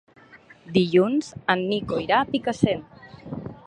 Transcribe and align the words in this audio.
Dilluns 0.77 1.29
en 1.57 1.63
Nico 1.69 2.03
irà 2.07 2.19
a 2.25 2.31
Picassent. 2.35 2.87